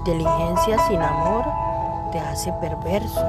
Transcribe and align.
inteligencia 0.00 0.78
sin 0.88 1.02
amor 1.02 1.44
te 2.10 2.18
hace 2.18 2.50
perverso. 2.54 3.20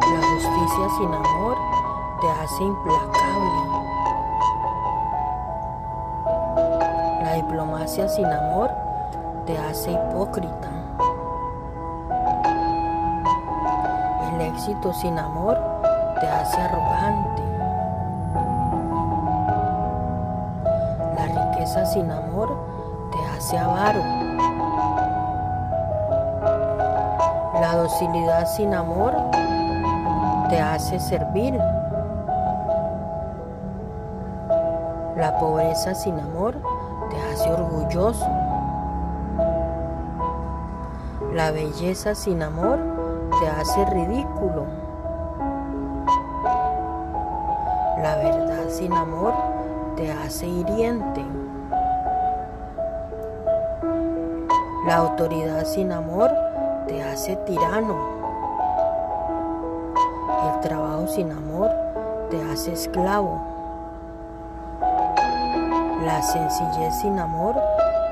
La 0.00 0.22
justicia 0.30 0.88
sin 0.96 1.12
amor 1.12 1.56
te 2.18 2.30
hace 2.30 2.64
implacable. 2.64 3.50
La 7.22 7.32
diplomacia 7.34 8.08
sin 8.08 8.24
amor 8.24 8.70
te 9.44 9.58
hace 9.58 9.92
hipócrita. 9.92 10.70
El 14.32 14.40
éxito 14.40 14.94
sin 14.94 15.18
amor 15.18 15.58
te 16.20 16.26
hace 16.26 16.58
arrogante. 16.58 17.53
Sin 21.94 22.10
amor 22.10 22.48
te 23.12 23.18
hace 23.24 23.56
avaro. 23.56 24.00
La 27.60 27.76
docilidad 27.76 28.46
sin 28.48 28.74
amor 28.74 29.14
te 30.48 30.60
hace 30.60 30.98
servir. 30.98 31.54
La 35.16 35.38
pobreza 35.38 35.94
sin 35.94 36.18
amor 36.18 36.56
te 37.10 37.32
hace 37.32 37.48
orgulloso. 37.52 38.26
La 41.32 41.52
belleza 41.52 42.16
sin 42.16 42.42
amor 42.42 42.80
te 43.38 43.48
hace 43.48 43.84
ridículo. 43.84 44.64
La 48.02 48.16
verdad 48.16 48.68
sin 48.68 48.92
amor 48.92 49.32
te 49.94 50.10
hace 50.10 50.48
hiriente. 50.48 51.43
La 54.86 54.96
autoridad 54.96 55.64
sin 55.64 55.92
amor 55.92 56.30
te 56.86 57.02
hace 57.02 57.36
tirano. 57.36 57.96
El 60.44 60.60
trabajo 60.60 61.06
sin 61.06 61.32
amor 61.32 61.70
te 62.30 62.38
hace 62.52 62.74
esclavo. 62.74 63.40
La 66.04 66.20
sencillez 66.20 66.94
sin 67.00 67.18
amor 67.18 67.54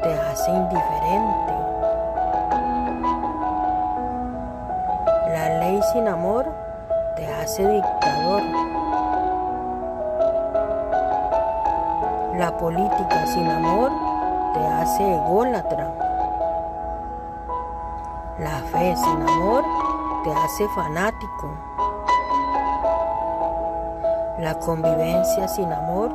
te 0.02 0.14
hace 0.14 0.50
indiferente. 0.50 1.52
La 5.30 5.58
ley 5.58 5.78
sin 5.92 6.08
amor 6.08 6.46
te 7.16 7.26
hace 7.34 7.68
dictador. 7.68 8.42
La 12.38 12.56
política 12.56 13.26
sin 13.26 13.46
amor 13.46 13.92
te 14.54 14.66
hace 14.66 15.16
ególatra. 15.16 16.01
La 18.38 18.60
fe 18.72 18.96
sin 18.96 19.28
amor 19.28 19.62
te 20.24 20.32
hace 20.32 20.66
fanático. 20.74 21.50
La 24.38 24.58
convivencia 24.58 25.46
sin 25.48 25.70
amor 25.70 26.10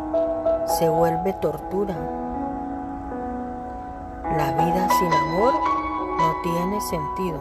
se 0.66 0.90
vuelve 0.90 1.34
tortura. 1.34 1.96
La 4.36 4.52
vida 4.52 4.90
sin 4.98 5.14
amor 5.14 5.54
no 6.18 6.34
tiene 6.42 6.82
sentido. 6.82 7.40